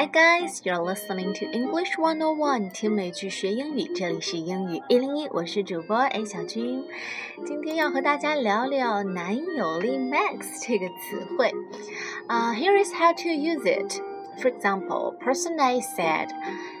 [0.00, 6.84] Hi guys, you're listening to English One On One，听美剧学英语，这里是英语一零一，我是主播 A 小军。
[7.44, 11.52] 今天要和大家聊聊男友力 max 这个词汇。
[12.28, 14.00] Uh, here is how to use it.
[14.38, 16.28] For example, person A said.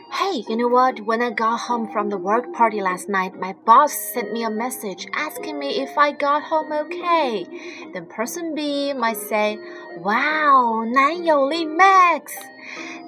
[0.08, 1.00] Hey, you know what?
[1.00, 4.50] When I got home from the work party last night, my boss sent me a
[4.50, 7.44] message asking me if I got home okay.
[7.92, 9.58] Then person B might say,
[10.00, 12.34] Wow, 男友力 max.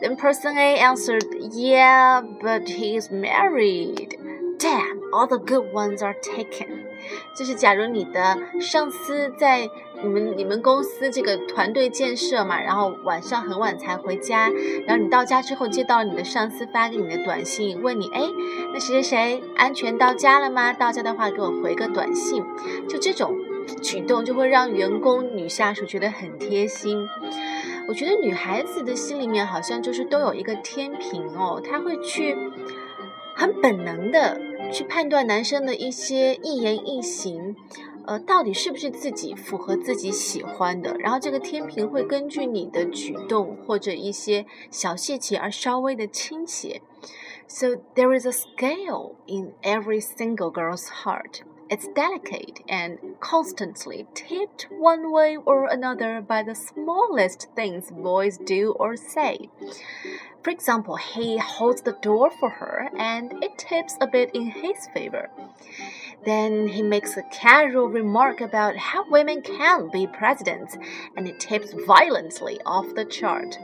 [0.03, 4.17] Then person A answered, Yeah, but he is married.
[4.59, 6.83] Damn, all the good ones are taken.
[7.37, 9.69] 就是假如你的上司在
[10.01, 14.49] 你们你们公司这个团队建设嘛，然后晚上很晚才回家，
[14.85, 18.21] 然后你到家之后接到了你的上司发给你的短信，问你，哎，
[18.73, 20.73] 那谁谁谁安全到家了吗？
[20.73, 22.43] 到家的话给我回个短信。
[22.89, 23.37] 就这种
[23.81, 27.07] 举动就会让员工女下属觉得很贴心。
[27.87, 32.35] 我觉得女孩子的心里面好像就是都有一个天平哦，她会去
[33.35, 34.39] 很本能的
[34.71, 37.55] 去判断男生的一些一言一行。
[38.05, 40.97] 呃，到底是不是自己符合自己喜欢的？
[40.97, 46.81] 然后这个天平会根据你的举动或者一些小细节而稍微的倾斜。
[47.47, 51.43] So there is a scale in every single girl's heart.
[51.72, 58.72] It's delicate and constantly tipped one way or another by the smallest things boys do
[58.72, 59.50] or say.
[60.42, 64.86] For example, he holds the door for her and it tips a bit in his
[64.94, 65.28] favor.
[66.24, 70.76] Then he makes a casual remark about how women can be presidents,
[71.16, 73.58] and it tips violently off the chart.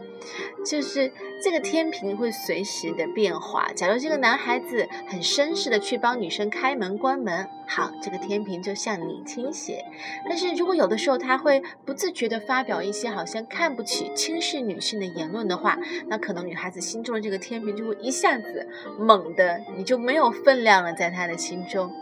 [0.65, 3.73] 就是这个天平会随时的变化。
[3.75, 9.85] 假如这个男孩子很绅士的去帮女生开门关门， 好，这个天平就向你倾斜。
[10.29, 18.69] 但是如果有的时候他会不自觉的发表一些好像看不起、轻视女性的言论的话，那可能女孩子心中的这个天平就会一下子
[18.99, 21.93] 猛的，你就没有分量了，在她的心中。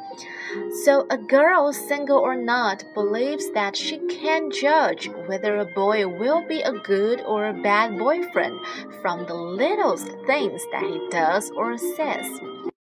[0.84, 6.47] So a girl, single or not, believes that she can judge whether a boy will
[6.47, 8.59] be a good or a bad boyfriend
[9.00, 12.26] from the littlest things that he does or says.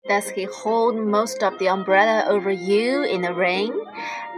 [0.09, 3.73] Does he hold most of the umbrella over you in the rain?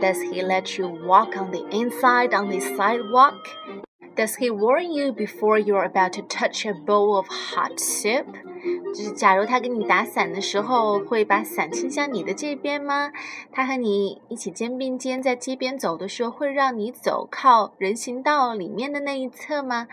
[0.00, 3.34] Does he let you walk on the inside on the sidewalk?
[4.14, 8.26] Does he warn you before you're about to touch a bowl of hot soup?
[8.94, 13.10] 就是假如他给你打伞的时候，会把伞倾向你的这边吗？
[13.50, 19.88] 他和你一起肩并肩在街边走的时候，会让你走靠人行道里面的那一侧吗？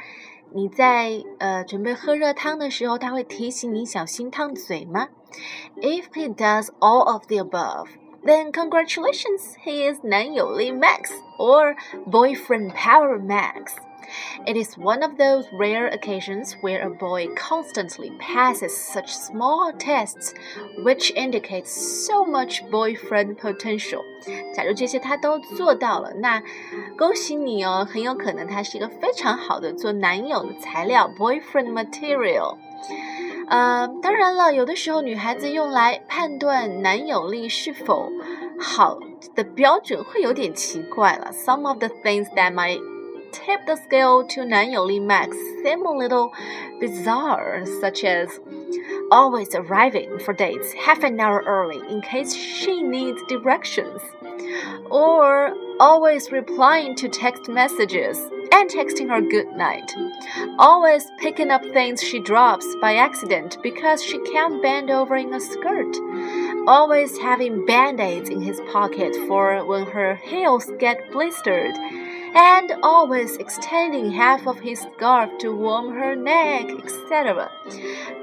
[0.52, 5.08] 你在呃准备喝热汤的时候，他会提醒你小心烫嘴吗
[5.82, 7.90] ？If he does all of the above,
[8.26, 11.76] then congratulations, he is 男友力 max or
[12.06, 13.76] boyfriend power max.
[14.48, 20.34] It is one of those rare occasions where a boy constantly passes such small tests,
[20.84, 24.02] which indicates so much boyfriend potential.
[24.56, 26.42] 假如这些他都做到了，那
[26.98, 32.58] 恭喜你哦，很有可能他是一个非常好的做男友的材料 （boyfriend material）。
[33.48, 38.10] 呃，当然了，有的时候女孩子用来判断男友力是否
[38.60, 39.00] 好
[39.36, 41.32] 的标准会有点奇怪了。
[41.34, 42.80] Some of the things that might
[43.32, 45.30] tip the scale to 男友力 max
[45.64, 46.32] seem a little
[46.80, 48.30] bizarre, such as
[49.10, 54.02] always arriving for dates half an hour early in case she needs directions,
[54.90, 58.18] or always replying to text messages
[58.54, 59.92] and texting her good night,
[60.58, 65.40] always picking up things she drops by accident because she can't bend over in a
[65.40, 65.96] skirt,
[66.68, 71.76] always having band aids in his pocket for when her heels get blistered
[72.36, 77.50] and always extending half of his scarf to warm her neck, etc.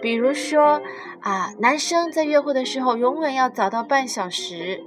[0.00, 0.80] 比如说
[1.22, 4.80] 啊，男生在约会的时候永远要早到半小时。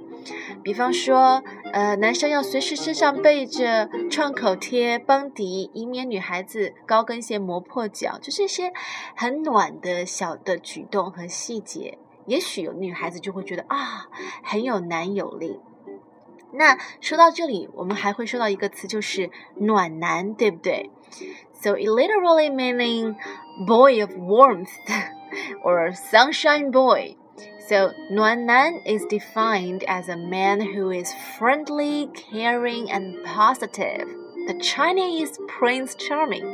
[0.63, 1.43] 比方说，
[1.73, 8.17] 呃，男生要随时身上备着创口贴、邦迪，以免女孩子高跟鞋磨破脚。
[8.19, 8.71] 就这些
[9.15, 14.07] 很暖的小的举动和细节，也许有女孩子就会觉得啊，
[14.43, 15.59] 很有男友力。
[16.53, 20.89] 那说到这里，我们还会说到一个词，就是暖男，对不对
[21.51, 23.15] ？So it literally meaning
[23.67, 24.69] boy of warmth
[25.63, 27.17] or sunshine boy.
[27.68, 34.06] So 暖男 is defined as a man who is friendly, caring, and positive
[34.46, 36.44] the Chinese Prince Charming.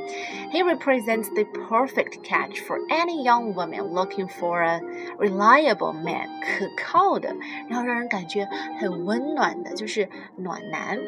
[0.51, 4.81] He represents the perfect catch for any young woman looking for a
[5.19, 7.35] reliable man，可靠的，
[7.71, 8.47] 然后让人感觉
[8.79, 10.99] 很温暖的，就是暖男。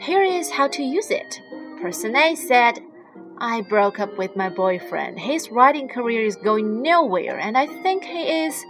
[0.00, 1.40] Here is how to use it.
[1.82, 2.82] Person A said.
[3.40, 5.18] I broke up with my boyfriend.
[5.18, 8.64] His writing career is going nowhere, and I think he is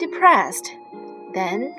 [0.00, 0.72] depressed.
[1.34, 1.74] Then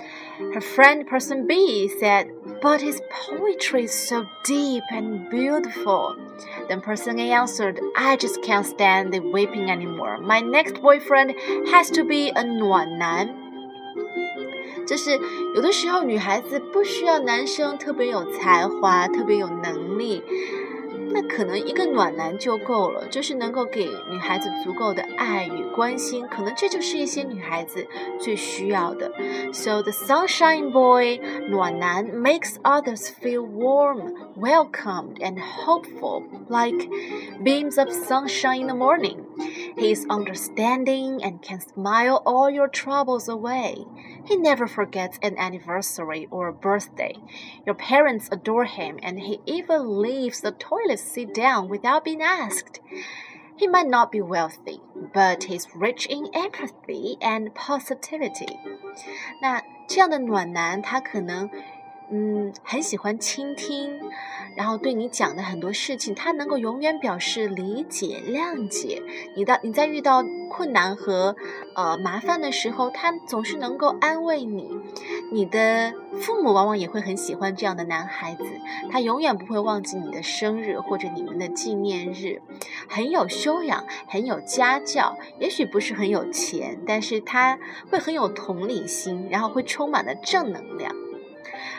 [0.53, 2.27] her friend person B said,
[2.61, 6.15] But his poetry is so deep and beautiful.
[6.69, 10.19] Then person A answered, I just can't stand the weeping anymore.
[10.19, 11.33] My next boyfriend
[11.71, 13.35] has to be a 暖男。
[14.87, 15.11] 就是
[15.55, 20.23] 有的时候，女孩子不需要男生特别有才华、特别有能力。
[21.13, 27.87] 那可能一个暖男就够了，就是能够给女孩子足够的爱与关心，可能这就是一些女孩子
[28.19, 29.11] 最需要的。
[29.51, 31.19] So the sunshine boy
[31.49, 36.87] 暖男 makes others feel warm, welcomed, and hopeful, like
[37.43, 39.17] beams of sunshine in the morning.
[39.77, 43.85] He is understanding and can smile all your troubles away.
[44.25, 47.15] He never forgets an anniversary or a birthday.
[47.65, 52.79] Your parents adore him, and he even leaves the toilet sit down without being asked.
[53.57, 54.79] He might not be wealthy,
[55.13, 58.57] but he's rich in empathy and positivity.
[59.41, 61.49] 那这样的暖男，他可能
[62.10, 63.98] 嗯，很喜欢倾听，
[64.56, 69.02] 然后对你讲的很多事情，他能够永远表示理解、谅解。
[69.34, 71.34] 你到你在遇到困难和
[71.74, 74.78] 呃麻烦的时候，他总是能够安慰你。
[75.32, 78.44] 你的父母往往也会很喜欢这样的男孩子，
[78.90, 82.42] 他永远不会忘记你的生日或者你们的纪念日。
[82.86, 87.58] 很有修养，很有家教，也许不是很有钱，但是他
[87.90, 90.94] 会很有同理心，然后会充满了正能量。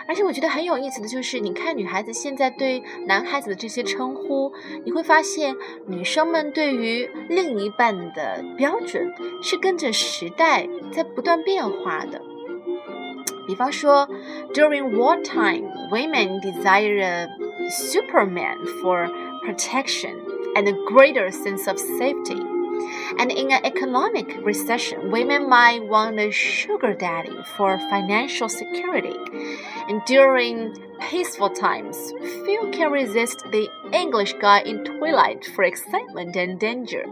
[0.07, 4.51] 而且我觉得很有意思的就是，你看女孩子现在对男孩子的这些称呼，
[4.83, 5.55] 你会发现
[5.87, 9.11] 女生们对于另一半的标准
[9.41, 12.21] 是跟着时代在不断变化的。
[13.47, 14.07] 比方说
[14.53, 17.27] ，During wartime, women desire a
[17.69, 19.07] Superman for
[19.43, 20.15] protection
[20.55, 22.54] and a greater sense of safety.
[23.18, 29.16] And in an economic recession, women might want a sugar daddy for financial security.
[29.88, 30.74] And during
[31.10, 32.12] peaceful times,
[32.44, 37.04] few can resist the English guy in twilight for excitement and danger.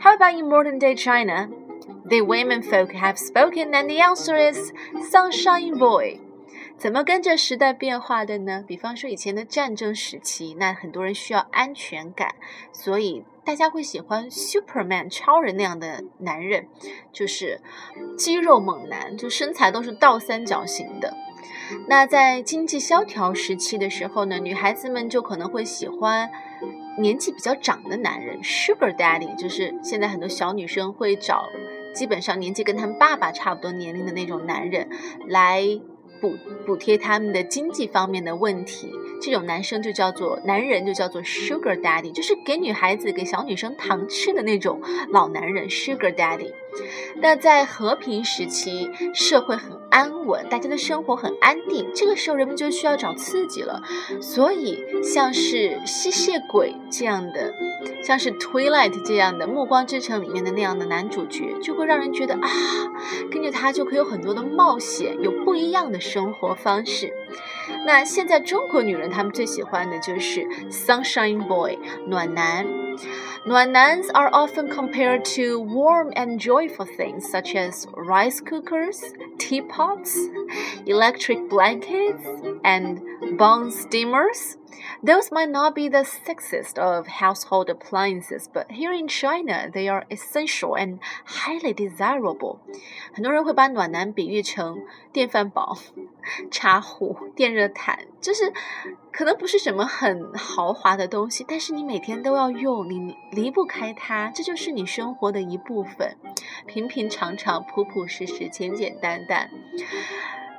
[0.00, 1.48] How about in modern day China?
[2.04, 4.72] The women folk have spoken, and the answer is
[5.10, 6.20] Sunshine Boy.
[6.76, 8.64] 怎么跟着时代变化的呢？
[8.66, 12.34] 比方说以前的战争时期，那很多人需要安全感，
[12.72, 16.67] 所以 大家会喜欢 Superman 超人那样的男人，
[17.13, 17.61] 就是
[18.17, 21.15] 肌肉猛男，就身材都是倒三角形的。
[21.87, 26.29] 那在经济萧条时期的时候呢，女孩子们就可能会喜欢
[26.99, 31.45] 年纪比较长的男人，Sugar Daddy，就是现在很多小女生会找
[31.95, 34.89] 基本上年纪跟他们爸爸差不多年龄的那种男人
[35.29, 35.63] 来。
[36.19, 38.91] 补补贴他们的经济方面的问题，
[39.21, 46.51] 这种男生就叫做男人，就叫做 Sugar Daddy，就是给女孩子、给小女生糖吃的那种老男人 Sugar Daddy。
[47.15, 53.81] 那在和平时期，社会很安稳，大家的生活很安定，这个时候人们就需要找刺激了。
[54.21, 57.53] 所以，像是吸血鬼这样的，
[58.06, 62.48] 像是 Twilight 这样的《暮光之城》里面的那样的男主角，就会让人觉得啊，
[63.30, 67.12] 跟着他就可以有很多的冒险，有不一样的生活方式。
[67.86, 72.66] 那现在中国女人她们最喜欢的就是 Sunshine Boy 暖男。
[73.44, 79.00] Nuanans are often compared to warm and joyful things such as rice cookers,
[79.38, 80.14] teapots,
[80.86, 82.22] electric blankets,
[82.62, 83.00] and
[83.36, 84.56] bone steamers.
[85.02, 87.95] Those might not be the sexiest of household appliances,
[88.53, 92.59] but here in China, they are essential and highly desirable.
[93.13, 94.79] 很多人会把暖男比喻成
[95.11, 95.77] 电饭煲、
[96.51, 98.53] 茶壶、电热毯，就是
[99.11, 106.17] 可能不是什么很豪华的东西，但是你每天都要用，你离不开它，这就是你生活的一部分。
[106.65, 109.49] 平平常常、朴朴实实、简简单单。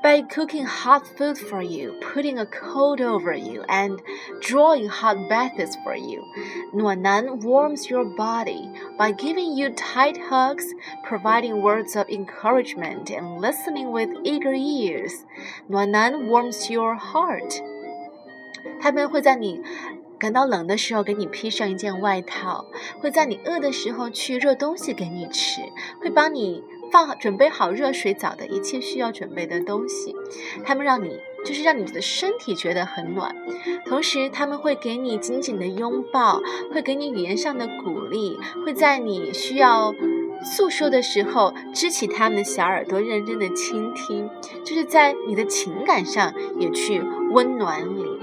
[0.03, 4.01] by cooking hot food for you, putting a coat over you, and
[4.41, 6.21] drawing hot baths for you.
[6.73, 10.65] Nuanan warms your body by giving you tight hugs,
[11.05, 15.23] providing words of encouragement, and listening with eager ears.
[15.69, 17.63] Nuanan warms your heart.
[18.81, 19.61] 他们会在你
[20.19, 22.65] 感到冷的时候给你披上一件外套，
[22.99, 25.61] 会在你饿的时候去热东西给你吃，
[26.01, 30.14] 会帮你 放好准备好热水澡的一切需要准备的东西，
[30.64, 33.34] 他们让你就是让你的身体觉得很暖，
[33.84, 36.40] 同时他们会给你紧紧的拥抱，
[36.72, 39.94] 会给你语言上的鼓励，会在你需要
[40.42, 44.28] 诉说的时候支起他们的小耳朵，认真的倾听，
[44.64, 48.17] 就是在你的情感上也去温暖你。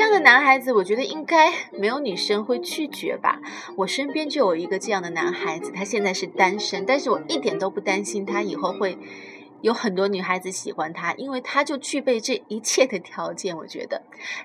[0.00, 3.38] 这样的男孩子，我觉得应该没有女生会拒绝吧。
[3.76, 8.96] 我身边就有一个这样的男孩子，他现在是单身，但是我一点都不担心他以后会。
[9.60, 13.54] 有很多女孩子喜欢他，因为他就具备这一切的条件。
[13.54, 14.00] 我觉得，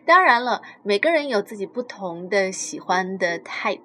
[0.05, 3.79] 当然了，每个人有自己不同的喜欢的 type，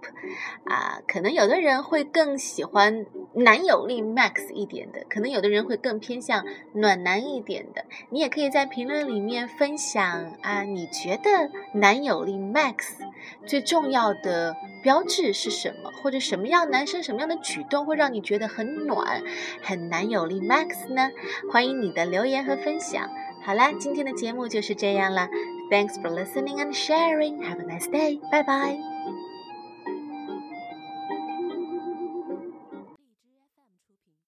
[0.64, 7.84] 啊，可能有的人会更喜欢男友力 max 一点的，可能有的人会更偏向暖男一点的。
[8.10, 12.94] 你也可以在评论里面分享啊，你觉得男友力 max
[13.46, 14.56] 最重要的。
[14.82, 15.90] 标志是什么？
[16.02, 19.22] 或者什么样男生什么样的举动会让你觉得很暖、
[19.60, 21.10] 很男友力 max 呢？
[21.52, 23.10] 欢迎你的留言和分享。
[23.42, 25.28] 好啦，今天的节目就是这样了。
[25.70, 27.42] Thanks for listening and sharing.
[27.42, 28.20] Have a nice day.
[28.30, 28.89] Bye bye.